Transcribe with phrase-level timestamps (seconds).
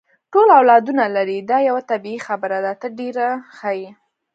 [0.31, 3.25] ټول اولادونه لري، دا یوه طبیعي خبره ده، ته ډېره
[3.57, 3.89] ښه یې.